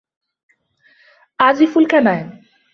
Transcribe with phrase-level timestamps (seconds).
[1.41, 2.43] أعزف الكمان.